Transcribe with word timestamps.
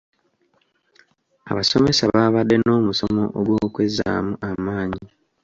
Abasomesa 1.51 2.03
baabadde 2.13 2.55
n'omusomo 2.59 3.23
ogw'okwezzaamu 3.39 4.33
amaanyi. 4.49 5.03